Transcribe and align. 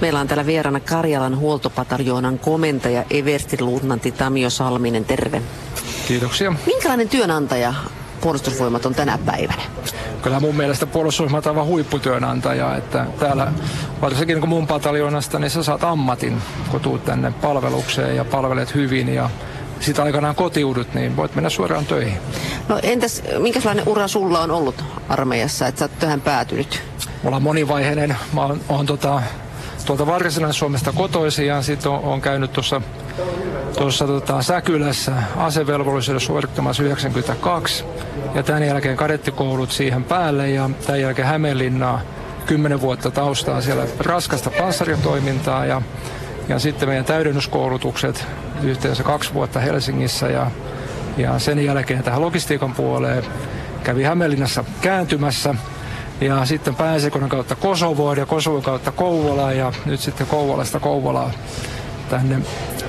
Meillä 0.00 0.20
on 0.20 0.26
täällä 0.26 0.46
vieraana 0.46 0.80
Karjalan 0.80 1.38
huoltopataljoonan 1.38 2.38
komentaja 2.38 3.04
Eversti 3.10 3.56
Luutnantti 3.60 4.12
Tamio 4.12 4.50
Salminen. 4.50 5.04
Terve. 5.04 5.42
Kiitoksia. 6.08 6.52
Minkälainen 6.66 7.08
työnantaja 7.08 7.74
puolustusvoimat 8.20 8.86
on 8.86 8.94
tänä 8.94 9.18
päivänä? 9.26 9.62
Kyllä 10.22 10.40
mun 10.40 10.56
mielestä 10.56 10.86
puolustusvoimat 10.86 11.46
on 11.46 11.50
aivan 11.50 11.66
huipputyönantaja, 11.66 12.76
että 12.76 13.06
täällä 13.18 13.52
varsinkin 14.00 14.40
niin 14.40 14.48
mun 14.48 14.66
pataljoonasta, 14.66 15.38
niin 15.38 15.50
sä 15.50 15.62
saat 15.62 15.84
ammatin, 15.84 16.42
kun 16.70 16.80
tuut 16.80 17.04
tänne 17.04 17.32
palvelukseen 17.42 18.16
ja 18.16 18.24
palvelet 18.24 18.74
hyvin 18.74 19.14
ja 19.14 19.30
sitten 19.80 20.04
aikanaan 20.04 20.34
kotiudut, 20.34 20.94
niin 20.94 21.16
voit 21.16 21.34
mennä 21.34 21.50
suoraan 21.50 21.86
töihin. 21.86 22.18
No 22.68 22.78
entäs, 22.82 23.22
minkälainen 23.38 23.88
ura 23.88 24.08
sulla 24.08 24.40
on 24.40 24.50
ollut 24.50 24.84
armeijassa, 25.08 25.66
että 25.66 25.78
sä 25.78 25.84
oot 25.84 25.98
tähän 25.98 26.20
päätynyt? 26.20 26.82
Mulla 27.22 27.36
on 27.36 27.42
monivaiheinen. 27.42 28.16
Mä 28.32 28.40
oon, 28.40 28.60
oon 28.68 28.86
tota, 28.86 29.22
tuolta 29.86 30.06
Varsinais-Suomesta 30.06 30.92
kotoisin 30.92 31.46
ja 31.46 31.62
sitten 31.62 31.92
on, 31.92 31.98
on 31.98 32.20
käynyt 32.20 32.52
tuossa 32.52 32.82
tuossa 33.78 34.06
tota, 34.06 34.42
Säkylässä 34.42 35.12
asevelvollisuuden 35.36 36.20
suorittamassa 36.20 36.82
92 36.82 37.84
ja 38.34 38.42
tämän 38.42 38.66
jälkeen 38.66 38.96
kadettikoulut 38.96 39.70
siihen 39.70 40.04
päälle 40.04 40.50
ja 40.50 40.70
tämän 40.86 41.00
jälkeen 41.00 41.28
Hämeenlinnaa 41.28 42.00
kymmenen 42.46 42.80
vuotta 42.80 43.10
taustaa 43.10 43.60
siellä 43.60 43.86
raskasta 43.98 44.50
panssaritoimintaa 44.50 45.66
ja, 45.66 45.82
ja 46.48 46.58
sitten 46.58 46.88
meidän 46.88 47.04
täydennyskoulutukset 47.04 48.26
yhteensä 48.62 49.02
kaksi 49.02 49.34
vuotta 49.34 49.60
Helsingissä 49.60 50.28
ja, 50.28 50.50
ja 51.16 51.38
sen 51.38 51.64
jälkeen 51.64 52.02
tähän 52.02 52.20
logistiikan 52.20 52.74
puoleen 52.74 53.24
kävi 53.84 54.02
Hämeenlinnassa 54.02 54.64
kääntymässä 54.80 55.54
ja 56.20 56.44
sitten 56.44 56.74
pääsekonnan 56.76 57.30
kautta 57.30 57.56
Kosovoon 57.56 58.16
ja 58.16 58.26
Kosovon 58.26 58.62
kautta 58.62 58.92
Kouvolaan 58.92 59.56
ja 59.56 59.72
nyt 59.86 60.00
sitten 60.00 60.26
Kouvolasta 60.26 60.80
Kouvolaan 60.80 61.30
tänne, 62.10 62.38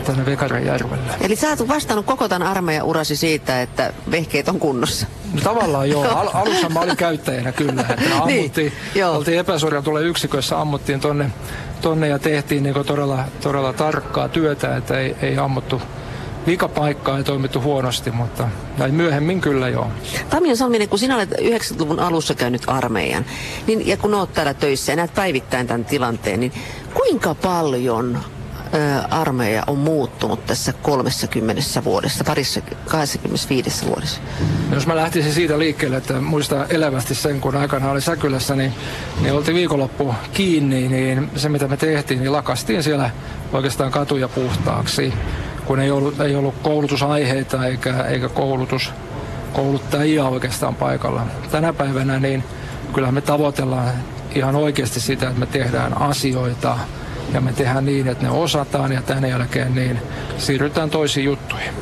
tänne 0.06 0.26
Vekarajärvelle. 0.26 1.12
Eli 1.22 1.36
sä 1.36 1.50
oot 1.50 1.68
vastannut 1.68 2.06
koko 2.06 2.30
tämän 2.30 2.48
armeijan 2.48 2.86
urasi 2.86 3.16
siitä, 3.16 3.62
että 3.62 3.94
vehkeet 4.12 4.48
on 4.48 4.59
kunnossa. 4.59 5.08
No, 5.34 5.42
tavallaan 5.42 5.90
joo. 5.90 6.04
Al- 6.04 6.30
alussa 6.34 6.70
mä 6.70 6.80
olin 6.80 6.98
käyttäjänä 6.98 7.52
kyllä. 7.52 7.82
Että 7.82 7.96
niin, 8.06 8.22
ammuttiin, 8.22 8.74
niin, 8.96 9.06
oltiin 9.06 9.40
epäsuoria 9.40 9.82
tulee 9.82 10.04
yksikössä, 10.04 10.62
ammuttiin 10.62 11.00
tonne, 11.00 11.30
tonne 11.82 12.08
ja 12.08 12.20
tehtiin 12.20 12.64
niin 12.64 12.76
todella, 12.86 13.24
todella 13.42 13.74
tarkkaa 13.74 14.30
työtä, 14.30 14.78
että 14.78 15.00
ei, 15.00 15.16
ei 15.22 15.38
ammuttu 15.38 15.82
vikapaikkaa 16.47 17.17
ei 17.17 17.23
toimittu 17.23 17.61
huonosti, 17.61 18.11
mutta 18.11 18.50
näin 18.78 18.94
myöhemmin 18.94 19.42
kyllä 19.42 19.70
joo. 19.70 19.88
Tamio 20.30 20.56
Salminen, 20.56 20.89
kun 20.89 21.00
sinä 21.00 21.16
olet 21.16 21.31
90-luvun 21.31 22.00
alussa 22.00 22.36
käynyt 22.36 22.61
armeijan, 22.67 23.25
niin, 23.67 23.88
ja 23.88 23.97
kun 23.97 24.14
olet 24.14 24.34
täällä 24.34 24.53
töissä 24.53 24.92
ja 24.92 24.95
näet 24.95 25.14
päivittäin 25.14 25.67
tämän 25.67 25.86
tilanteen, 25.86 26.39
niin 26.39 26.52
kuinka 26.94 27.36
paljon 27.36 28.19
armeija 29.09 29.64
on 29.67 29.78
muuttunut 29.78 30.45
tässä 30.45 30.73
30 30.73 31.84
vuodessa, 31.84 32.23
parissa 32.23 32.62
25 32.86 33.86
vuodessa? 33.86 34.22
No 34.69 34.75
jos 34.75 34.88
mä 34.88 34.95
lähtisin 34.95 35.34
siitä 35.34 35.59
liikkeelle, 35.59 35.97
että 35.97 36.22
muistaa 36.22 36.66
elävästi 36.66 37.16
sen, 37.16 37.42
kun 37.42 37.56
aikana 37.56 37.92
oli 37.92 38.02
Säkylässä, 38.02 38.56
niin, 38.56 38.73
niin 39.22 39.34
oltiin 39.34 39.56
viikonloppu 39.56 40.16
kiinni, 40.34 40.88
niin 40.88 41.30
se 41.36 41.50
mitä 41.50 41.67
me 41.67 41.78
tehtiin, 41.78 42.19
niin 42.19 42.31
lakastiin 42.31 42.84
siellä 42.84 43.09
oikeastaan 43.53 43.92
katuja 43.92 44.28
puhtaaksi, 44.28 45.14
kun 45.72 45.80
ei 45.80 45.92
ollut, 45.92 46.20
ei 46.20 46.36
ollut 46.36 46.56
koulutusaiheita 46.62 47.66
eikä, 47.66 48.04
eikä 48.04 48.30
koulutus, 48.30 48.92
kouluttajia 49.54 50.26
oikeastaan 50.26 50.76
paikalla. 50.76 51.26
Tänä 51.52 51.74
päivänä 51.74 52.20
niin 52.20 52.44
kyllä 52.94 53.12
me 53.12 53.22
tavoitellaan 53.22 53.92
ihan 54.36 54.56
oikeasti 54.56 55.00
sitä, 55.00 55.28
että 55.28 55.40
me 55.40 55.46
tehdään 55.46 56.02
asioita, 56.02 56.78
ja 57.34 57.42
me 57.42 57.54
tehdään 57.54 57.86
niin, 57.86 58.08
että 58.08 58.24
ne 58.24 58.32
osataan 58.32 58.92
ja 58.92 59.02
tämän 59.02 59.30
jälkeen 59.30 59.76
niin 59.76 60.00
siirrytään 60.38 60.90
toisiin 60.90 61.26
juttuihin. 61.26 61.74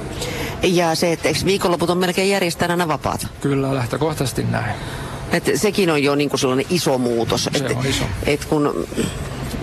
Ja 0.63 0.95
se, 0.95 1.11
että 1.11 1.27
eikö 1.27 1.39
viikonloput 1.45 1.89
on 1.89 1.97
melkein 1.97 2.29
järjestää 2.29 2.69
aina 2.69 2.87
vapaata? 2.87 3.27
Kyllä, 3.41 3.75
lähtökohtaisesti 3.75 4.43
näin. 4.43 4.75
Et 5.31 5.51
sekin 5.55 5.89
on 5.89 6.03
jo 6.03 6.15
niin 6.15 6.29
kuin 6.29 6.39
sellainen 6.39 6.65
iso 6.69 6.97
muutos. 6.97 7.43
Se 7.43 7.65
et, 7.65 7.77
on 7.77 7.85
iso. 7.85 8.03
Et 8.25 8.45
kun 8.45 8.87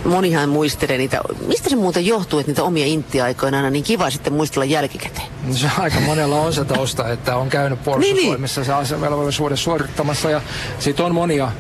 monihan 0.06 0.48
muistelee 0.48 0.98
niitä, 0.98 1.20
mistä 1.46 1.70
se 1.70 1.76
muuten 1.76 2.06
johtuu, 2.06 2.38
että 2.38 2.50
niitä 2.50 2.62
omia 2.62 2.86
inttiaikoja 2.86 3.56
aina 3.56 3.70
niin 3.70 3.84
kiva 3.84 4.10
sitten 4.10 4.32
muistella 4.32 4.64
jälkikäteen? 4.64 5.26
No 5.46 5.54
se 5.54 5.70
aika 5.78 6.00
monella 6.00 6.40
on 6.40 6.52
se 6.52 6.64
tausta, 6.64 7.08
että 7.08 7.36
on 7.36 7.48
käynyt 7.48 7.84
puolustusvoimissa 7.84 8.60
niin, 8.60 8.68
niin. 8.68 8.76
se 8.76 8.94
asevelvollisuuden 8.94 9.58
suorittamassa 9.58 10.30
ja 10.30 10.40
siitä 10.78 11.04
on 11.04 11.14
monia 11.14 11.52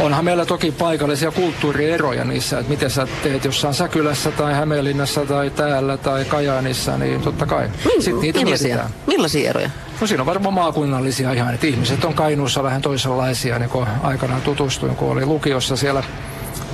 onhan 0.00 0.24
meillä 0.24 0.46
toki 0.46 0.72
paikallisia 0.72 1.30
kulttuurieroja 1.30 2.24
niissä, 2.24 2.58
että 2.58 2.70
miten 2.70 2.90
sä 2.90 3.06
teet 3.22 3.44
jossain 3.44 3.74
Säkylässä 3.74 4.30
tai 4.30 4.54
Hämeenlinnassa 4.54 5.26
tai 5.26 5.50
täällä 5.50 5.96
tai 5.96 6.24
Kajaanissa, 6.24 6.98
niin 6.98 7.20
totta 7.20 7.46
kai. 7.46 7.68
Mm, 7.68 8.02
Sitten 8.02 8.20
niitä 8.20 8.38
millaisia? 8.38 8.68
Mietitään. 8.68 8.94
Millaisia 9.06 9.50
eroja? 9.50 9.70
No 10.00 10.06
siinä 10.06 10.22
on 10.22 10.26
varmaan 10.26 10.54
maakunnallisia 10.54 11.32
ihan, 11.32 11.54
että 11.54 11.66
ihmiset 11.66 12.04
on 12.04 12.14
Kainuussa 12.14 12.62
vähän 12.62 12.82
toisenlaisia, 12.82 13.58
niin 13.58 13.70
kuin 13.70 13.86
aikanaan 14.02 14.42
tutustuin, 14.42 14.96
kun 14.96 15.12
oli 15.12 15.26
lukiossa 15.26 15.76
siellä 15.76 16.02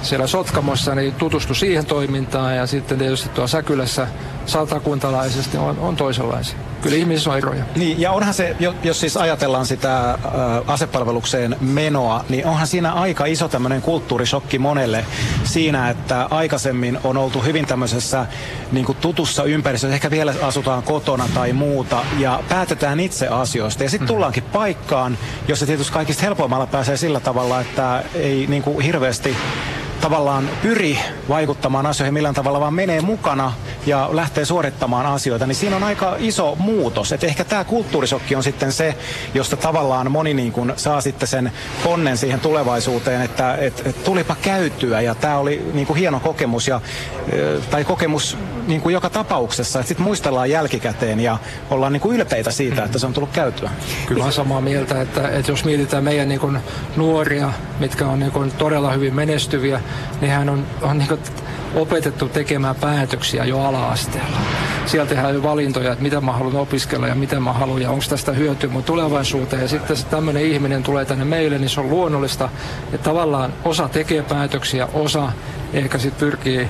siellä 0.03 0.27
Sotkamossa, 0.27 0.95
niin 0.95 1.15
tutustu 1.15 1.55
siihen 1.55 1.87
toimintaan 1.87 2.57
ja 2.57 2.67
sitten 2.67 2.99
tietysti 2.99 3.29
tuo 3.29 3.47
Säkylässä 3.47 4.07
satakuntalaisesti 4.47 5.57
on, 5.57 5.79
on 5.79 5.97
toisenlaisia. 5.97 6.59
Kyllä 6.83 6.97
ihmisissä 6.97 7.31
on 7.31 7.39
eroja. 7.39 7.65
Niin, 7.77 8.01
ja 8.01 8.13
onhan 8.13 8.35
se, 8.35 8.57
jos 8.83 9.01
siis 9.01 9.17
ajatellaan 9.17 9.67
sitä 9.67 10.11
ä, 10.11 10.17
asepalvelukseen 10.67 11.57
menoa, 11.61 12.25
niin 12.29 12.47
onhan 12.47 12.67
siinä 12.67 12.93
aika 12.93 13.25
iso 13.25 13.49
tämmöinen 13.49 13.83
kulttuurishokki 13.83 14.59
monelle 14.59 15.05
siinä, 15.45 15.91
että 15.91 16.27
aikaisemmin 16.31 16.99
on 17.05 17.17
oltu 17.17 17.41
hyvin 17.41 17.67
tämmöisessä 17.67 18.27
niin 18.73 18.87
kuin 18.87 18.99
tutussa 19.01 19.45
ympäristössä, 19.45 19.95
ehkä 19.95 20.11
vielä 20.11 20.35
asutaan 20.43 20.83
kotona 20.83 21.29
tai 21.35 21.53
muuta, 21.53 22.05
ja 22.19 22.43
päätetään 22.49 23.01
itse 23.01 23.29
asioista. 23.29 23.83
Ja 23.83 23.91
sitten 23.91 24.07
mm. 24.07 24.15
tullaankin 24.15 24.43
paikkaan, 24.43 25.19
jossa 25.49 25.67
tietysti 25.67 25.93
kaikista 25.93 26.23
helpoimmalla 26.23 26.67
pääsee 26.67 26.97
sillä 26.97 27.21
tavalla, 27.21 27.61
että 27.61 28.05
ei 28.15 28.47
niin 28.47 28.63
kuin 28.63 28.81
hirveästi 28.81 29.37
tavallaan 30.01 30.49
pyri 30.63 30.99
vaikuttamaan 31.29 31.87
asioihin 31.87 32.15
millään 32.15 32.35
tavalla, 32.35 32.61
vaan 32.61 32.75
menee 32.75 33.01
mukana 33.01 33.53
ja 33.87 34.09
lähtee 34.13 34.45
suorittamaan 34.45 35.07
asioita, 35.07 35.47
niin 35.47 35.55
siinä 35.57 35.77
on 35.77 35.83
aika 35.83 36.17
iso 36.19 36.57
muutos. 36.59 37.13
Et 37.13 37.25
ehkä 37.25 37.45
tämä 37.45 37.65
kulttuurisokki 37.65 38.35
on 38.35 38.43
sitten 38.43 38.73
se, 38.73 38.95
josta 39.35 39.57
tavallaan 39.57 40.13
moni 40.13 40.35
niin 40.35 40.53
kuin 40.53 40.73
saa 40.77 41.01
sitten 41.01 41.29
sen 41.29 41.53
ponnen 41.85 42.17
siihen 42.17 42.41
tulevaisuuteen, 42.41 43.23
että 43.23 43.55
et, 43.55 43.83
et 43.87 44.05
tulipa 44.05 44.37
käytyä 44.43 45.01
ja 45.01 45.15
tämä 45.15 45.39
oli 45.39 45.71
niin 45.73 45.87
kuin 45.87 45.99
hieno 45.99 46.21
kokemus 46.21 46.69
ja, 46.69 46.81
tai 47.71 47.85
kokemus 47.85 48.39
niin 48.67 48.81
kuin 48.81 48.93
joka 48.93 49.11
tapauksessa, 49.11 49.79
että 49.79 49.89
sitten 49.89 50.07
muistellaan 50.07 50.51
jälkikäteen 50.51 51.21
ja 51.21 51.39
ollaan 51.71 51.93
niin 51.93 52.01
kuin 52.01 52.17
ylpeitä 52.17 52.51
siitä, 52.51 52.85
että 52.85 52.99
se 52.99 53.07
on 53.07 53.13
tullut 53.13 53.31
käytyä. 53.33 53.71
Kyllä 54.07 54.25
on 54.25 54.33
samaa 54.33 54.61
mieltä, 54.61 55.01
että, 55.01 55.29
että 55.29 55.53
jos 55.53 55.65
mietitään 55.65 56.05
meidän 56.05 56.29
niin 56.29 56.41
kuin 56.41 56.59
nuoria, 56.97 57.53
mitkä 57.81 58.07
on 58.07 58.21
niin 58.21 58.33
kuin 58.33 58.51
todella 58.51 58.93
hyvin 58.93 59.15
menestyviä, 59.15 59.81
niin 60.21 60.33
hän 60.33 60.49
on, 60.49 60.67
on 60.83 60.99
niin 60.99 61.19
opetettu 61.75 62.29
tekemään 62.29 62.77
päätöksiä 62.77 63.45
jo 63.45 63.61
ala-asteella. 63.61 64.37
Siellä 64.87 65.09
tehdään 65.09 65.35
jo 65.35 65.43
valintoja, 65.43 65.93
että 65.93 66.03
mitä 66.03 66.21
mä 66.21 66.33
haluan 66.33 66.57
opiskella 66.57 67.09
ja 67.09 67.15
mitä 67.15 67.41
mä 67.41 67.53
haluan 67.53 67.83
ja 67.83 67.91
onko 67.91 68.05
tästä 68.09 68.33
hyötyä 68.33 68.71
mun 68.71 68.85
tulevaisuuteen. 68.85 69.63
Ja 69.63 69.69
sitten 69.69 69.97
tämmöinen 70.11 70.43
ihminen 70.43 70.83
tulee 70.83 71.05
tänne 71.05 71.25
meille, 71.25 71.59
niin 71.59 71.71
se 71.71 71.81
on 71.81 71.91
luonnollista, 71.91 72.49
että 72.93 73.11
tavallaan 73.11 73.53
osa 73.65 73.89
tekee 73.89 74.23
päätöksiä, 74.23 74.89
osa 74.95 75.33
ehkä 75.73 75.99
sitten 75.99 76.21
pyrkii 76.21 76.69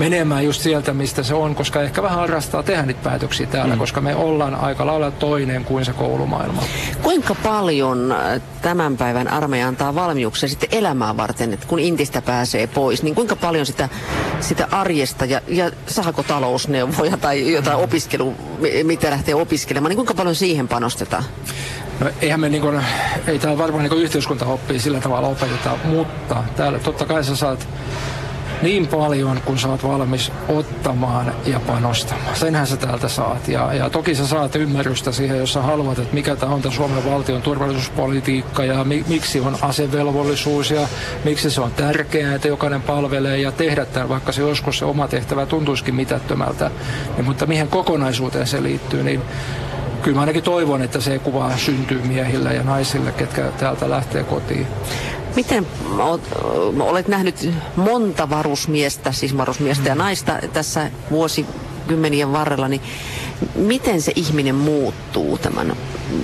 menemään 0.00 0.44
just 0.44 0.62
sieltä, 0.62 0.94
mistä 0.94 1.22
se 1.22 1.34
on, 1.34 1.54
koska 1.54 1.82
ehkä 1.82 2.02
vähän 2.02 2.18
harrastaa 2.18 2.62
tehdä 2.62 2.82
niitä 2.82 3.00
päätöksiä 3.04 3.46
täällä, 3.46 3.74
mm. 3.74 3.78
koska 3.78 4.00
me 4.00 4.14
ollaan 4.14 4.54
aika 4.54 4.86
lailla 4.86 5.10
toinen 5.10 5.64
kuin 5.64 5.84
se 5.84 5.92
koulumaailma. 5.92 6.62
Kuinka 7.02 7.34
paljon 7.34 8.12
äh, 8.12 8.42
tämän 8.62 8.96
päivän 8.96 9.28
armeija 9.28 9.68
antaa 9.68 9.94
valmiuksia 9.94 10.48
sitten 10.48 10.68
elämää 10.72 11.16
varten, 11.16 11.52
että 11.52 11.66
kun 11.66 11.78
Intistä 11.78 12.22
pääsee 12.22 12.66
pois, 12.66 13.02
niin 13.02 13.14
kuinka 13.14 13.36
paljon 13.36 13.66
sitä, 13.66 13.88
sitä 14.40 14.68
arjesta 14.70 15.24
ja, 15.24 15.40
ja 15.48 15.70
saako 15.86 16.22
talousneuvoja 16.22 17.16
tai 17.16 17.52
jotain 17.52 17.78
mm. 17.78 17.84
opiskelu, 17.84 18.34
mitä 18.84 19.10
lähtee 19.10 19.34
opiskelemaan, 19.34 19.90
niin 19.90 19.96
kuinka 19.96 20.14
paljon 20.14 20.34
siihen 20.34 20.68
panostetaan? 20.68 21.24
No, 22.00 22.10
eihän 22.20 22.40
me 22.40 22.48
niin 22.48 22.62
kuin, 22.62 22.84
ei 23.26 23.38
täällä 23.38 23.58
varmaan 23.58 23.84
niin 23.84 24.02
yhteiskuntaoppia 24.02 24.80
sillä 24.80 25.00
tavalla 25.00 25.28
opeteta, 25.28 25.78
mutta 25.84 26.44
täällä 26.56 26.78
totta 26.78 27.04
kai 27.04 27.24
sä 27.24 27.36
saat 27.36 27.68
niin 28.62 28.86
paljon, 28.86 29.40
kun 29.44 29.58
sä 29.58 29.68
oot 29.68 29.84
valmis 29.84 30.32
ottamaan 30.48 31.32
ja 31.46 31.60
panostamaan. 31.60 32.36
Senhän 32.36 32.66
sä 32.66 32.76
täältä 32.76 33.08
saat. 33.08 33.48
Ja, 33.48 33.74
ja 33.74 33.90
toki 33.90 34.14
sä 34.14 34.26
saat 34.26 34.56
ymmärrystä 34.56 35.12
siihen, 35.12 35.38
jos 35.38 35.52
sä 35.52 35.62
haluat, 35.62 35.98
että 35.98 36.14
mikä 36.14 36.36
tämä 36.36 36.54
on 36.54 36.62
tämä 36.62 36.74
Suomen 36.74 37.10
valtion 37.10 37.42
turvallisuuspolitiikka 37.42 38.64
ja 38.64 38.84
mi, 38.84 39.04
miksi 39.08 39.40
on 39.40 39.56
asevelvollisuus 39.62 40.70
ja 40.70 40.88
miksi 41.24 41.50
se 41.50 41.60
on 41.60 41.70
tärkeää, 41.70 42.34
että 42.34 42.48
jokainen 42.48 42.82
palvelee 42.82 43.38
ja 43.38 43.52
tehdä 43.52 43.84
tämän, 43.84 44.08
vaikka 44.08 44.32
se 44.32 44.42
joskus 44.42 44.78
se 44.78 44.84
oma 44.84 45.08
tehtävä 45.08 45.46
tuntuisikin 45.46 45.94
mitättömältä. 45.94 46.70
Niin, 47.16 47.24
mutta 47.24 47.46
mihin 47.46 47.68
kokonaisuuteen 47.68 48.46
se 48.46 48.62
liittyy, 48.62 49.02
niin 49.02 49.22
kyllä 50.02 50.14
mä 50.14 50.20
ainakin 50.20 50.42
toivon, 50.42 50.82
että 50.82 51.00
se 51.00 51.18
kuva 51.18 51.56
syntyy 51.56 52.02
miehille 52.02 52.54
ja 52.54 52.62
naisille, 52.62 53.12
ketkä 53.12 53.42
täältä 53.58 53.90
lähtee 53.90 54.24
kotiin. 54.24 54.66
Miten 55.36 55.66
olet, 56.78 57.08
nähnyt 57.08 57.50
monta 57.76 58.30
varusmiestä, 58.30 59.12
siis 59.12 59.36
varusmiestä 59.36 59.88
ja 59.88 59.94
naista 59.94 60.38
tässä 60.52 60.90
vuosikymmenien 61.10 62.32
varrella, 62.32 62.68
niin 62.68 62.82
miten 63.54 64.02
se 64.02 64.12
ihminen 64.14 64.54
muuttuu 64.54 65.38
tämän, 65.38 65.76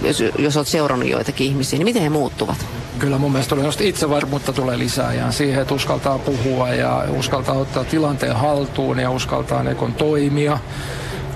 jos, 0.03 0.23
jos 0.39 0.57
olet 0.57 0.69
seurannut 0.69 1.09
joitakin 1.09 1.47
ihmisiä, 1.47 1.79
niin 1.79 1.87
miten 1.87 2.03
he 2.03 2.09
muuttuvat? 2.09 2.67
Kyllä 2.99 3.19
mun 3.19 3.33
mielestä 3.33 3.55
tulee 3.55 3.71
itsevarmuutta 3.81 4.53
tulee 4.53 4.79
lisää 4.79 5.15
ja 5.15 5.33
siihen, 5.33 5.63
että 5.63 5.75
uskaltaa 5.75 6.19
puhua 6.19 6.69
ja 6.69 7.05
uskaltaa 7.19 7.57
ottaa 7.57 7.85
tilanteen 7.85 8.37
haltuun 8.37 8.99
ja 8.99 9.11
uskaltaa 9.11 9.63
niin 9.63 9.95
toimia 9.95 10.59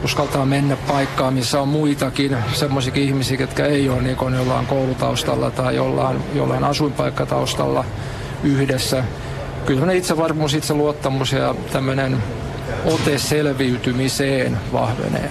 uskaltaa 0.05 0.47
mennä 0.47 0.77
paikkaan, 0.77 1.35
missä 1.35 1.61
on 1.61 1.69
muitakin, 1.69 2.37
semmoisiakin 2.53 3.03
ihmisiä, 3.03 3.41
jotka 3.41 3.65
ei 3.65 3.89
ole 3.89 4.03
niin 4.03 4.17
jollain 4.37 4.67
koulutaustalla 4.67 5.51
tai 5.51 5.77
jollain, 5.77 6.23
jollain 6.35 6.65
asuinpaikkataustalla 6.65 7.85
yhdessä. 8.43 9.05
Kyllä 9.67 9.93
itsevarmuus, 9.93 10.55
itseluottamus 10.55 11.33
ja 11.33 11.55
tämmöinen 11.73 12.23
ote 12.85 13.19
selviytymiseen 13.19 14.59
vahvenee. 14.73 15.31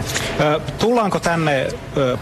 Tullaanko 0.80 1.20
tänne 1.20 1.68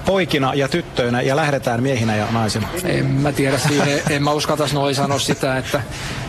poikina 0.05 0.53
ja 0.53 0.67
tyttöinä 0.67 1.21
ja 1.21 1.35
lähdetään 1.35 1.83
miehinä 1.83 2.15
ja 2.15 2.27
naisina? 2.31 2.67
En 2.83 3.05
mä 3.05 3.31
tiedä 3.31 3.57
siihen, 3.57 4.01
en 4.09 4.23
mä 4.23 4.31
uskaltaisi 4.31 4.75
noin 4.75 4.95
sanoa 4.95 5.19
sitä, 5.19 5.57
että, 5.57 5.81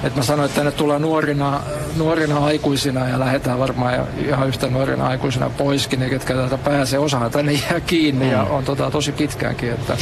että 0.05 0.19
mä 0.19 0.25
sanoin, 0.25 0.47
että 0.47 0.56
tänne 0.56 0.73
tullaan 0.73 1.03
nuorina, 1.03 1.61
nuorina 1.97 2.45
aikuisina 2.45 3.09
ja 3.09 3.19
lähdetään 3.19 3.59
varmaan 3.59 4.06
ihan 4.27 4.49
yhtä 4.49 4.67
nuorina 4.67 5.06
aikuisina 5.06 5.51
poiskin, 5.51 6.01
ne 6.01 6.09
ketkä 6.09 6.35
täältä 6.35 6.59
pääsee, 6.59 6.99
osa 6.99 7.31
tänne 7.31 7.53
jää 7.53 7.81
kiinni 7.81 8.25
mm. 8.25 8.33
ja 8.33 8.43
on 8.43 8.65
tota, 8.65 8.91
tosi 8.91 9.12
pitkäänkin, 9.12 9.73
että 9.73 9.97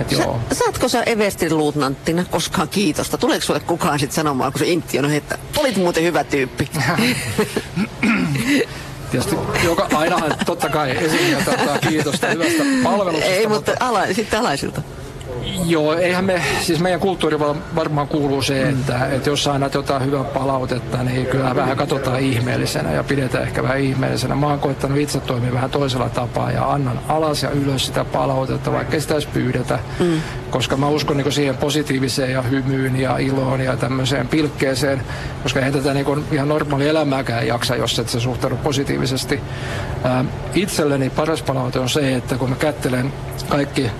et 0.00 0.12
joo. 0.12 0.40
Sä, 0.48 0.54
saatko 0.54 0.88
sä 0.88 1.02
Everstin 1.02 1.58
luutnanttina 1.58 2.24
koskaan 2.24 2.68
kiitosta? 2.68 3.18
Tuleeko 3.18 3.44
sulle 3.44 3.60
kukaan 3.60 3.98
sitten 3.98 4.16
sanomaan, 4.16 4.52
kun 4.52 4.58
se 4.58 4.66
intti 4.66 4.98
on, 4.98 5.10
että 5.10 5.38
olit 5.56 5.76
muuten 5.76 6.04
hyvä 6.04 6.24
tyyppi? 6.24 6.70
Tietysti 9.10 9.36
joka, 9.64 9.88
ainahan 9.94 10.34
totta 10.46 10.68
kai 10.68 11.04
esimies 11.04 11.44
kiitosta 11.88 12.26
hyvästä 12.26 12.62
palveluksesta. 12.82 13.34
Ei, 13.34 13.46
mutta, 13.46 13.72
mutta 13.72 13.86
ala, 13.86 14.06
sitten 14.12 14.40
alaisilta. 14.40 14.82
Joo, 15.66 15.94
eihän 15.94 16.24
me, 16.24 16.42
siis 16.60 16.80
meidän 16.80 17.00
kulttuuri 17.00 17.38
varmaan 17.74 18.08
kuuluu 18.08 18.42
se, 18.42 18.68
että, 18.68 19.06
että 19.06 19.30
jos 19.30 19.46
annat 19.46 19.74
jotain 19.74 20.04
hyvää 20.04 20.24
palautetta, 20.24 21.02
niin 21.02 21.26
kyllä 21.26 21.56
vähän 21.56 21.76
katsotaan 21.76 22.20
ihmeellisenä 22.20 22.92
ja 22.92 23.04
pidetään 23.04 23.44
ehkä 23.44 23.62
vähän 23.62 23.78
ihmeellisenä. 23.78 24.34
Mä 24.34 24.46
oon 24.46 24.58
koettanut 24.58 24.98
itse 24.98 25.20
toimia 25.20 25.52
vähän 25.52 25.70
toisella 25.70 26.08
tapaa 26.08 26.52
ja 26.52 26.72
annan 26.72 27.00
alas 27.08 27.42
ja 27.42 27.50
ylös 27.50 27.86
sitä 27.86 28.04
palautetta, 28.04 28.72
vaikka 28.72 29.00
sitä 29.00 29.14
edes 29.14 29.26
pyydetä. 29.26 29.78
Mm. 30.00 30.20
Koska 30.50 30.76
mä 30.76 30.88
uskon 30.88 31.16
niin 31.16 31.32
siihen 31.32 31.56
positiiviseen 31.56 32.32
ja 32.32 32.42
hymyyn 32.42 33.00
ja 33.00 33.18
iloon 33.18 33.60
ja 33.60 33.76
tämmöiseen 33.76 34.28
pilkkeeseen, 34.28 35.02
koska 35.42 35.60
ei 35.60 35.72
tätä 35.72 35.94
niin 35.94 36.24
ihan 36.32 36.48
normaali 36.48 36.88
elämääkään 36.88 37.46
jaksa, 37.46 37.76
jos 37.76 37.98
et 37.98 38.08
se 38.08 38.20
suhtaudu 38.20 38.56
positiivisesti. 38.56 39.40
Itselleni 40.54 41.10
paras 41.10 41.42
palaute 41.42 41.78
on 41.78 41.88
se, 41.88 42.14
että 42.14 42.36
kun 42.36 42.50
mä 42.50 42.56
kättelen 42.56 43.12
kaikki 43.48 43.90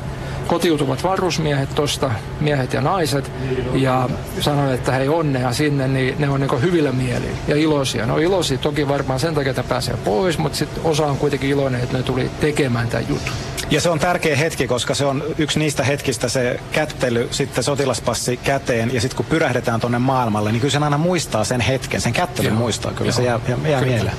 kotiutuvat 0.49 1.03
varusmiehet 1.03 1.75
tuosta, 1.75 2.11
miehet 2.41 2.73
ja 2.73 2.81
naiset, 2.81 3.33
ja 3.75 4.09
sanoin, 4.41 4.75
että 4.75 4.93
hei 4.93 5.09
onnea 5.09 5.53
sinne, 5.53 5.89
niin 5.89 6.15
ne 6.19 6.29
on 6.29 6.41
niin 6.41 6.63
hyvillä 6.63 6.93
mielin 6.93 7.39
ja 7.49 7.57
iloisia. 7.57 8.07
No 8.07 8.19
iloisia 8.19 8.59
toki 8.59 8.89
varmaan 8.89 9.21
sen 9.21 9.35
takia, 9.35 9.51
että 9.51 9.63
pääsee 9.63 9.97
pois, 10.05 10.39
mutta 10.39 10.59
sitten 10.59 10.85
osa 10.85 11.07
on 11.07 11.17
kuitenkin 11.17 11.51
iloinen, 11.51 11.81
että 11.81 11.97
ne 11.97 12.03
tuli 12.03 12.31
tekemään 12.41 12.89
tämän 12.89 13.09
jutun. 13.09 13.33
Ja 13.71 13.81
se 13.81 13.91
on 13.91 13.99
tärkeä 13.99 14.37
hetki, 14.37 14.67
koska 14.67 14.95
se 14.95 15.05
on 15.05 15.23
yksi 15.39 15.59
niistä 15.59 15.85
hetkistä 15.85 16.29
se 16.29 16.61
kättely, 16.73 17.29
sitten 17.31 17.65
sotilaspassi 17.65 18.37
käteen 18.37 18.95
ja 18.95 19.01
sitten 19.01 19.17
kun 19.17 19.27
pyrähdetään 19.27 19.81
tuonne 19.81 19.99
maailmalle, 19.99 20.53
niin 20.53 20.61
kyllä 20.61 20.73
se 20.73 20.79
aina 20.79 20.99
muistaa 20.99 21.45
sen 21.45 21.61
hetken, 21.61 22.01
sen 22.01 22.13
kättelyn 22.13 22.53
Joo. 22.53 22.59
muistaa, 22.59 22.93
kyllä 22.93 23.09
Joo. 23.09 23.17
se 23.17 23.23
jää, 23.23 23.41
jää, 23.49 23.59
jää 23.69 23.81
mieleen. 23.81 24.17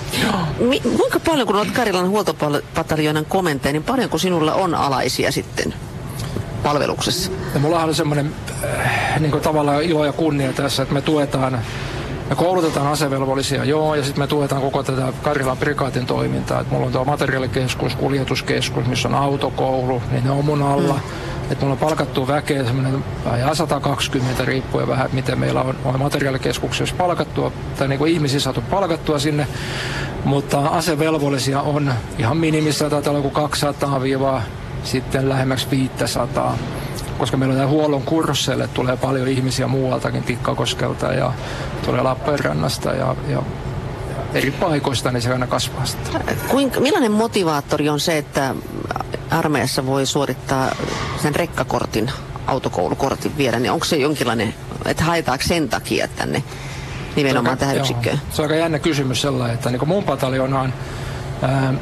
Mi- 0.59 0.79
kuinka 0.79 1.19
paljon, 1.19 1.47
kun 1.47 1.55
olet 1.55 1.71
Karilan 1.71 2.09
huoltopataljoonan 2.09 3.25
komentaja, 3.25 3.73
niin 3.73 3.83
paljonko 3.83 4.17
sinulla 4.17 4.53
on 4.53 4.75
alaisia 4.75 5.31
sitten 5.31 5.73
palveluksessa? 6.59 7.31
Ja 7.53 7.59
mulla 7.59 7.83
on 7.83 7.95
semmoinen 7.95 8.35
äh, 8.63 9.19
niin 9.19 9.31
tavallaan 9.31 9.83
ilo 9.83 10.05
ja 10.05 10.13
kunnia 10.13 10.53
tässä, 10.53 10.83
että 10.83 10.93
me 10.93 11.01
tuetaan 11.01 11.61
me 12.29 12.35
koulutetaan 12.35 12.87
asevelvollisia, 12.87 13.65
joo, 13.65 13.95
ja 13.95 14.03
sitten 14.03 14.23
me 14.23 14.27
tuetaan 14.27 14.61
koko 14.61 14.83
tätä 14.83 15.13
Karjalan 15.21 15.57
prikaatin 15.57 16.05
toimintaa. 16.05 16.61
Et 16.61 16.71
mulla 16.71 16.85
on 16.85 16.91
tuo 16.91 17.05
materiaalikeskus, 17.05 17.95
kuljetuskeskus, 17.95 18.85
missä 18.85 19.07
on 19.07 19.15
autokoulu, 19.15 20.01
niin 20.11 20.23
ne 20.23 20.31
on 20.31 20.45
mun 20.45 20.61
alla. 20.61 20.93
Mm. 20.93 21.51
Et 21.51 21.61
mulla 21.61 21.73
on 21.73 21.79
palkattu 21.79 22.27
väkeä 22.27 22.63
semmoinen 22.63 23.03
120 23.53 24.45
riippuen 24.45 24.87
vähän, 24.87 25.09
miten 25.13 25.39
meillä 25.39 25.61
on, 25.61 25.75
on 25.85 25.99
materiaalikeskuksessa 25.99 26.95
palkattua, 26.95 27.51
tai 27.77 27.87
niin 27.87 27.99
kuin 27.99 28.13
ihmisiä 28.13 28.39
saatu 28.39 28.61
palkattua 28.61 29.19
sinne. 29.19 29.47
Mutta 30.23 30.59
asevelvollisia 30.59 31.61
on 31.61 31.93
ihan 32.17 32.37
minimissä, 32.37 32.89
taitaa 32.89 33.13
olla 33.13 33.29
200 33.29 33.99
sitten 34.83 35.29
lähemmäksi 35.29 35.67
500 35.71 36.57
koska 37.19 37.37
meillä 37.37 37.63
on 37.63 37.69
huollon 37.69 38.01
kursseille, 38.01 38.67
tulee 38.67 38.97
paljon 38.97 39.27
ihmisiä 39.27 39.67
muualtakin 39.67 40.23
Tikkakoskelta 40.23 41.13
ja 41.13 41.33
tulee 41.85 42.01
Lappeenrannasta 42.01 42.93
ja, 42.93 43.15
ja 43.27 43.43
eri 44.33 44.51
paikoista, 44.51 45.11
niin 45.11 45.21
se 45.21 45.31
aina 45.31 45.47
kasvaa 45.47 45.85
sitä. 45.85 46.19
Kuinka, 46.47 46.79
millainen 46.79 47.11
motivaattori 47.11 47.89
on 47.89 47.99
se, 47.99 48.17
että 48.17 48.55
armeijassa 49.29 49.85
voi 49.85 50.05
suorittaa 50.05 50.71
sen 51.21 51.35
rekkakortin, 51.35 52.11
autokoulukortin 52.47 53.37
vielä, 53.37 53.59
niin 53.59 53.71
onko 53.71 53.85
se 53.85 53.95
jonkinlainen, 53.95 54.53
että 54.85 55.03
haetaanko 55.03 55.43
sen 55.47 55.69
takia 55.69 56.07
tänne 56.07 56.43
nimenomaan 57.15 57.57
tähän 57.57 57.75
joo. 57.75 57.81
yksikköön? 57.81 58.21
Se 58.31 58.41
on 58.41 58.45
aika 58.45 58.55
jännä 58.55 58.79
kysymys 58.79 59.21
sellainen, 59.21 59.55
että 59.55 59.69
niin 59.69 59.87
mun 59.87 60.03
pataljonaan 60.03 60.73
ää, 61.41 61.73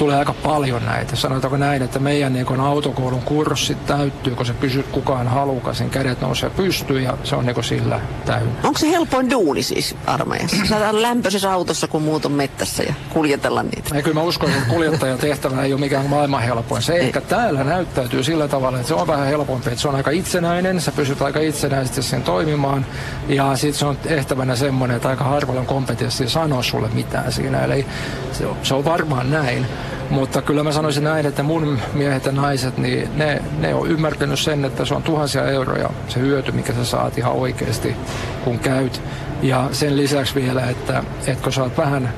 tulee 0.00 0.16
aika 0.16 0.34
paljon 0.34 0.84
näitä. 0.86 1.16
Sanotaanko 1.16 1.56
näin, 1.56 1.82
että 1.82 1.98
meidän 1.98 2.32
niin 2.32 2.60
autokoulun 2.60 3.22
kurssit 3.22 3.86
täyttyy, 3.86 4.34
kun 4.34 4.46
se 4.46 4.52
pysyt 4.52 4.86
kukaan 4.86 5.28
halukas, 5.28 5.78
sen 5.78 5.90
kädet 5.90 6.20
nousee 6.20 6.50
pystyyn 6.50 7.02
ja 7.02 7.18
se 7.24 7.36
on 7.36 7.46
niin 7.46 7.64
sillä 7.64 8.00
täynnä. 8.26 8.52
Onko 8.64 8.78
se 8.78 8.90
helpoin 8.90 9.30
duuni 9.30 9.62
siis 9.62 9.96
armeijassa? 10.06 10.56
Saadaan 10.68 11.02
lämpöisessä 11.02 11.52
autossa, 11.52 11.88
kun 11.88 12.02
muut 12.02 12.24
on 12.24 12.32
mettässä 12.32 12.82
ja 12.82 12.94
kuljetella 13.08 13.62
niitä. 13.62 13.94
Ei, 13.94 14.02
kyllä 14.02 14.14
mä 14.14 14.22
uskon, 14.22 14.50
että 14.50 14.68
kuljettajan 14.68 15.18
tehtävä 15.18 15.62
ei 15.62 15.72
ole 15.72 15.80
mikään 15.80 16.06
maailman 16.06 16.42
helpoin. 16.42 16.82
Se 16.82 16.92
ei. 16.92 17.00
ehkä 17.00 17.20
täällä 17.20 17.64
näyttäytyy 17.64 18.24
sillä 18.24 18.48
tavalla, 18.48 18.78
että 18.78 18.88
se 18.88 18.94
on 18.94 19.06
vähän 19.06 19.26
helpompi, 19.26 19.68
että 19.68 19.80
se 19.80 19.88
on 19.88 19.94
aika 19.94 20.10
itsenäinen, 20.10 20.80
sä 20.80 20.92
pysyt 20.92 21.22
aika 21.22 21.40
itsenäisesti 21.40 22.02
sen 22.02 22.22
toimimaan 22.22 22.86
ja 23.28 23.56
sitten 23.56 23.78
se 23.78 23.86
on 23.86 23.96
tehtävänä 23.96 24.56
semmoinen, 24.56 24.96
että 24.96 25.08
aika 25.08 25.24
harvalla 25.24 25.60
on 25.60 25.66
kompetenssi 25.66 26.28
sanoa 26.28 26.62
sulle 26.62 26.88
mitään 26.92 27.32
siinä. 27.32 27.64
Eli 27.64 27.86
se 28.32 28.46
on, 28.46 28.56
se 28.62 28.74
on 28.74 28.84
varmaan 28.84 29.30
näin. 29.30 29.66
Mutta 30.10 30.42
kyllä 30.42 30.62
mä 30.62 30.72
sanoisin 30.72 31.04
näin, 31.04 31.26
että 31.26 31.42
mun 31.42 31.78
miehet 31.94 32.24
ja 32.24 32.32
naiset, 32.32 32.78
niin 32.78 33.08
ne, 33.16 33.42
ne 33.58 33.74
on 33.74 33.90
ymmärtänyt 33.90 34.38
sen, 34.38 34.64
että 34.64 34.84
se 34.84 34.94
on 34.94 35.02
tuhansia 35.02 35.50
euroja 35.50 35.90
se 36.08 36.20
hyöty, 36.20 36.52
mikä 36.52 36.72
sä 36.72 36.84
saat 36.84 37.18
ihan 37.18 37.32
oikeasti, 37.32 37.96
kun 38.44 38.58
käyt. 38.58 39.02
Ja 39.42 39.68
sen 39.72 39.96
lisäksi 39.96 40.34
vielä, 40.34 40.66
että, 40.66 41.04
että 41.26 41.42
kun 41.42 41.52
sä 41.52 41.62
oot 41.62 41.78
vähän 41.78 42.12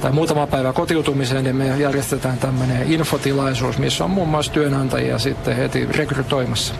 tai 0.00 0.12
muutama 0.12 0.46
päivä 0.46 0.72
kotiutumiseen, 0.72 1.44
niin 1.44 1.56
me 1.56 1.76
järjestetään 1.76 2.38
tämmöinen 2.38 2.92
infotilaisuus, 2.92 3.78
missä 3.78 4.04
on 4.04 4.10
muun 4.10 4.28
muassa 4.28 4.52
työnantajia 4.52 5.18
sitten 5.18 5.56
heti 5.56 5.86
rekrytoimassa. 5.86 6.74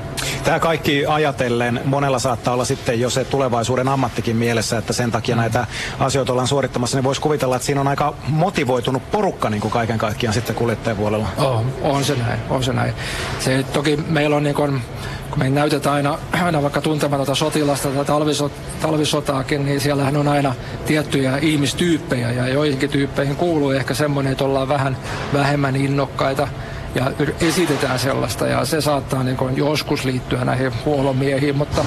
Tämä 0.49 0.61
kaikki 0.61 1.07
ajatellen, 1.07 1.81
monella 1.85 2.19
saattaa 2.19 2.55
olla 2.55 2.64
sitten 2.64 3.00
jo 3.00 3.11
se 3.11 3.25
tulevaisuuden 3.25 3.88
ammattikin 3.88 4.37
mielessä, 4.37 4.78
että 4.78 4.93
sen 4.93 5.11
takia 5.11 5.35
mm. 5.35 5.40
näitä 5.40 5.67
asioita 5.99 6.33
ollaan 6.33 6.49
suorittamassa, 6.49 6.97
niin 6.97 7.05
voisi 7.05 7.21
kuvitella, 7.21 7.57
että 7.57 7.67
siinä 7.67 7.81
on 7.81 7.88
aika 7.88 8.14
motivoitunut 8.28 9.11
porukka 9.11 9.50
niin 9.50 9.61
kuin 9.61 9.71
kaiken 9.73 9.99
kaikkiaan 9.99 10.35
sitten 10.35 10.57
kuljettajapuolella. 10.57 11.28
Oh, 11.38 11.64
on 11.83 12.05
se 12.05 12.14
näin, 12.14 12.40
on 12.50 12.64
se 12.64 12.73
näin. 12.73 12.95
Se, 13.40 13.64
toki 13.73 13.97
meillä 13.97 14.37
on 14.37 14.43
niin 14.43 14.55
kuin, 14.55 14.83
kun 15.31 15.38
me 15.38 15.50
näytetään 15.50 15.95
aina, 15.95 16.19
aina 16.33 16.62
vaikka 16.62 16.81
tuntematonta 16.81 17.35
sotilasta 17.35 17.88
tai 17.88 18.05
talvisot, 18.05 18.52
talvisotaakin, 18.83 19.64
niin 19.64 19.81
siellähän 19.81 20.17
on 20.17 20.28
aina 20.28 20.55
tiettyjä 20.87 21.38
ihmistyyppejä 21.38 22.33
ja 22.33 22.49
joihinkin 22.49 22.90
tyyppeihin 22.90 23.37
kuuluu 23.37 23.71
ehkä 23.71 23.95
semmoinen, 23.95 24.33
että 24.33 24.45
ollaan 24.45 24.69
vähän 24.69 24.97
vähemmän 25.33 25.76
innokkaita 25.76 26.49
ja 26.95 27.12
esitetään 27.40 27.99
sellaista 27.99 28.47
ja 28.47 28.64
se 28.64 28.80
saattaa 28.80 29.23
niin 29.23 29.37
kuin 29.37 29.57
joskus 29.57 30.04
liittyä 30.04 30.45
näihin 30.45 30.73
huolomiehiin, 30.85 31.57
mutta 31.57 31.85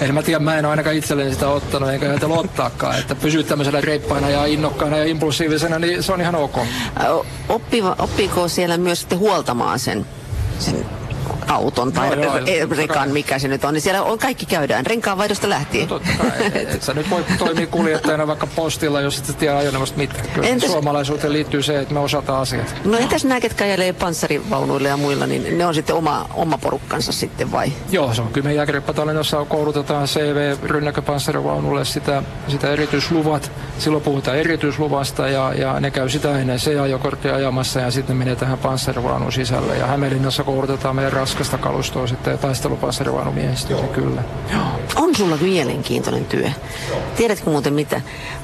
en 0.00 0.14
mä 0.14 0.22
tiedä, 0.22 0.38
mä 0.38 0.58
en 0.58 0.64
ainakaan 0.64 0.96
itselleni 0.96 1.32
sitä 1.32 1.48
ottanut 1.48 1.90
enkä 1.90 2.06
ajatella 2.06 2.38
ottaakaan, 2.38 2.98
että 2.98 3.14
pysyy 3.14 3.44
tämmöisenä 3.44 3.80
reippaina 3.80 4.30
ja 4.30 4.46
innokkaana 4.46 4.98
ja 4.98 5.04
impulsiivisena, 5.04 5.78
niin 5.78 6.02
se 6.02 6.12
on 6.12 6.20
ihan 6.20 6.34
ok. 6.34 6.58
Oppiva, 7.48 7.96
oppiko 7.98 8.48
siellä 8.48 8.78
myös 8.78 9.00
sitten 9.00 9.18
huoltamaan 9.18 9.78
sen, 9.78 10.06
sen 10.58 10.97
auton 11.48 11.92
tai 11.92 12.06
Joo, 12.06 12.22
joo, 12.22 12.66
totta 12.66 12.76
rekan, 12.76 13.10
mikä 13.10 13.38
se 13.38 13.48
nyt 13.48 13.64
on, 13.64 13.74
niin 13.74 13.82
siellä 13.82 14.02
on 14.02 14.18
kaikki 14.18 14.46
käydään 14.46 14.86
renkaanvaihdosta 14.86 15.48
lähtien. 15.48 15.88
No 15.88 15.98
totta 15.98 16.10
kai, 16.18 16.46
et, 16.54 16.74
et 16.74 16.82
sä 16.82 16.94
nyt 16.94 17.10
voi 17.10 17.24
toimia 17.38 17.66
kuljettajana 17.66 18.26
vaikka 18.26 18.46
postilla, 18.46 19.00
jos 19.00 19.18
et 19.18 19.38
tiedä 19.38 19.56
ajoneuvosta 19.56 19.98
mitään. 19.98 20.28
Kyllä 20.34 20.48
Entäs- 20.48 20.66
suomalaisuuteen 20.66 21.32
liittyy 21.32 21.62
se, 21.62 21.80
että 21.80 21.94
me 21.94 22.00
osataan 22.00 22.40
asiat. 22.40 22.74
No 22.84 22.98
entäs 22.98 23.24
nämä, 23.24 23.40
ketkä 23.40 23.64
ajelee 23.64 23.92
panssarivaunuilla 23.92 24.88
ja 24.88 24.96
muilla, 24.96 25.26
niin 25.26 25.58
ne 25.58 25.66
on 25.66 25.74
sitten 25.74 25.96
oma, 25.96 26.26
oma 26.34 26.58
porukkansa 26.58 27.12
sitten 27.12 27.52
vai? 27.52 27.72
Joo, 27.90 28.14
se 28.14 28.22
on 28.22 28.28
kyllä 28.28 28.50
jossa 29.18 29.44
koulutetaan 29.44 30.06
CV 30.06 30.56
rynnäköpanssarivaunulle 30.64 31.84
sitä, 31.84 32.22
sitä 32.48 32.70
erityisluvat. 32.70 33.52
Silloin 33.78 34.04
puhutaan 34.04 34.36
erityisluvasta 34.36 35.28
ja, 35.28 35.52
ja 35.54 35.80
ne 35.80 35.90
käy 35.90 36.08
sitä 36.08 36.38
ennen 36.38 36.58
C-ajokorttia 36.58 37.34
ajamassa 37.34 37.80
ja 37.80 37.90
sitten 37.90 38.18
ne 38.18 38.24
menee 38.24 38.36
tähän 38.36 38.58
panssarivaunun 38.58 39.32
sisälle. 39.32 39.76
Ja 39.76 39.86
Hämeenlinnassa 39.86 40.44
koulutetaan 40.44 40.96
meidän 40.96 41.12
raskasta 41.38 41.58
kalustoa 41.58 42.06
sitten 42.06 42.30
ja 42.30 42.38
taistelupanssarivaunumiehistöä, 42.38 43.82
kyllä. 43.82 44.22
Joo. 44.52 44.62
On 44.96 45.16
sulla 45.16 45.36
mielenkiintoinen 45.36 46.24
työ. 46.24 46.50
Tiedätkö 47.16 47.50
muuten 47.50 47.74
mitä? 47.74 48.00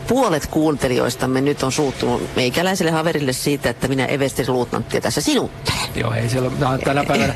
Puolet 0.08 0.46
kuuntelijoistamme 0.46 1.40
nyt 1.40 1.62
on 1.62 1.72
suuttunut 1.72 2.22
meikäläiselle 2.36 2.90
haverille 2.90 3.32
siitä, 3.32 3.70
että 3.70 3.88
minä 3.88 4.06
everstiluutnanttia 4.06 5.00
tässä 5.00 5.20
sinuttelen. 5.20 5.78
Joo, 5.94 6.12
ei 6.12 6.28
siellä, 6.28 6.50
tänä 6.84 7.04
päivänä, 7.04 7.34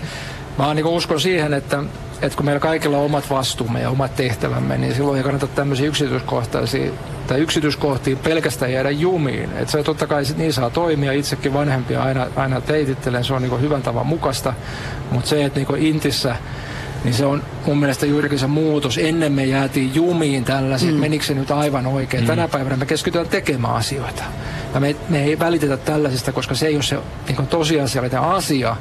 mä 0.59 0.67
oon 0.67 0.77
niin 0.77 0.87
uskon 0.87 1.21
siihen, 1.21 1.55
että, 1.55 1.83
että 2.23 2.37
kun 2.37 2.45
meillä 2.45 2.61
kaikilla 2.61 2.99
on 2.99 3.05
omat 3.05 3.31
vastuumme 3.31 3.81
ja 3.81 3.91
omat 3.91 4.17
tehtävämme, 4.17 4.79
niin 4.79 4.95
silloin 4.95 5.17
ei 5.17 5.23
kannata 5.23 5.47
tämmöisiä 5.47 5.87
yksityiskohtaisia 5.87 6.91
tai 7.27 7.41
yksityiskohtiin 7.41 8.19
pelkästään 8.19 8.73
jäädä 8.73 8.91
jumiin. 8.91 9.53
Että 9.53 9.73
se 9.73 9.83
totta 9.83 10.07
kai 10.07 10.23
niin 10.37 10.53
saa 10.53 10.71
toimia, 10.71 11.13
itsekin 11.13 11.55
vanhempia 11.55 12.03
aina, 12.03 12.27
aina 12.37 12.61
teitittelen, 12.61 13.25
se 13.25 13.35
on 13.35 13.43
niin 13.43 13.61
hyvän 13.61 13.83
tavan 13.83 14.07
mukaista, 14.07 14.55
mutta 15.11 15.29
se, 15.29 15.45
että 15.45 15.61
niin 15.61 15.87
intissä 15.87 16.37
niin 17.05 17.15
se 17.15 17.27
on 17.27 17.43
mun 17.67 17.79
mielestä 17.79 18.07
juurikin 18.07 18.39
se 18.39 18.47
muutos. 18.47 18.99
Ennen 18.99 19.33
me 19.33 19.45
jäätiin 19.45 19.95
jumiin 19.95 20.45
tällaisiin, 20.45 20.95
mm. 20.95 21.01
menikö 21.01 21.25
se 21.25 21.35
nyt 21.35 21.51
aivan 21.51 21.87
oikein. 21.87 22.23
Mm. 22.23 22.27
Tänä 22.27 22.49
päivänä 22.49 22.77
me 22.77 22.87
keskitytään 22.87 23.29
tekemään 23.29 23.75
asioita. 23.75 24.23
Ja 24.75 24.81
me, 24.81 24.97
me 25.09 25.25
ei 25.25 25.39
välitetä 25.39 25.77
tällaisista, 25.77 26.33
koska 26.33 26.55
se 26.55 26.67
ei 26.67 26.75
ole 26.75 26.83
se 26.83 26.99
niin 27.29 27.47
tosiasiallinen 27.47 28.21
asia 28.21 28.77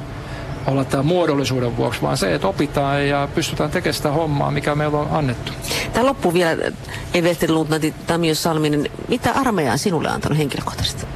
olla 0.68 0.84
tämä 0.84 1.02
muodollisuuden 1.02 1.76
vuoksi, 1.76 2.02
vaan 2.02 2.16
se, 2.16 2.34
että 2.34 2.48
opitaan 2.48 3.08
ja 3.08 3.28
pystytään 3.34 3.70
tekemään 3.70 3.94
sitä 3.94 4.10
hommaa, 4.10 4.50
mikä 4.50 4.74
meillä 4.74 4.98
on 4.98 5.08
annettu. 5.10 5.52
Tämä 5.92 6.06
loppuu 6.06 6.34
vielä 6.34 6.72
everstiluutnantti 7.14 7.94
Tamio 8.06 8.34
Salminen. 8.34 8.90
Mitä 9.08 9.32
armeija 9.32 9.72
on 9.72 9.78
sinulle 9.78 10.08
antanut 10.08 10.38
henkilökohtaisesti? 10.38 11.06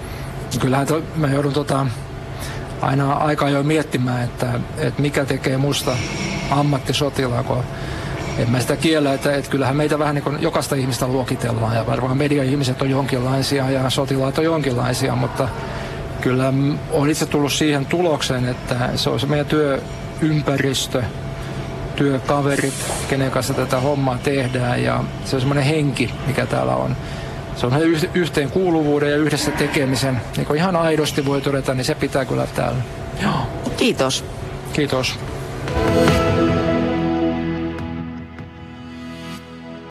Kyllähän 0.61 0.87
to, 0.87 1.02
mä 1.16 1.28
joudun 1.28 1.52
tota, 1.52 1.87
aina 2.80 3.12
aika 3.12 3.47
ajoin 3.47 3.66
miettimään, 3.66 4.25
että, 4.25 4.61
että 4.78 5.02
mikä 5.02 5.25
tekee 5.25 5.56
musta 5.56 5.97
ammattisotilaan, 6.50 7.44
kun 7.44 7.64
en 8.38 8.50
mä 8.50 8.61
sitä 8.61 8.76
kiellä, 8.76 9.12
että, 9.14 9.35
että 9.35 9.50
kyllähän 9.50 9.76
meitä 9.76 9.99
vähän 9.99 10.14
niin 10.14 10.23
kuin 10.23 10.42
jokaista 10.42 10.75
ihmistä 10.75 11.06
luokitellaan 11.06 11.76
ja 11.76 11.87
varmaan 11.87 12.16
media-ihmiset 12.16 12.82
on 12.82 12.90
jonkinlaisia 12.90 13.71
ja 13.71 13.90
sotilaat 13.90 14.38
on 14.38 14.44
jonkinlaisia, 14.44 15.16
mutta 15.16 15.49
kyllä 16.23 16.52
olen 16.91 17.11
itse 17.11 17.26
tullut 17.26 17.52
siihen 17.52 17.87
tulokseen, 17.87 18.49
että 18.49 18.88
se 18.97 19.11
on 19.11 19.21
se 19.21 19.26
meidän 19.26 19.47
työympäristö, 19.47 21.02
työkaverit, 21.97 22.75
kenen 23.09 23.31
kanssa 23.31 23.55
tätä 23.55 23.81
hommaa 23.81 24.19
tehdään 24.19 24.83
ja 24.83 25.05
se 25.25 25.37
on 25.37 25.41
semmoinen 25.41 25.64
henki, 25.64 26.11
mikä 26.26 26.47
täällä 26.47 26.76
on. 26.76 26.97
Se 27.57 27.67
on 27.67 27.83
yh- 27.83 28.11
yhteenkuuluvuuden 28.14 29.11
ja 29.11 29.17
yhdessä 29.17 29.50
tekemisen, 29.50 30.21
niin 30.37 30.47
kuin 30.47 30.57
ihan 30.57 30.76
aidosti 30.76 31.25
voi 31.25 31.41
todeta, 31.41 31.75
niin 31.75 31.85
se 31.85 31.95
pitää 31.95 32.25
kyllä 32.25 32.47
täällä. 32.47 32.83
Joo, 33.23 33.47
Kiitos. 33.76 34.25
kiitos. 34.73 35.19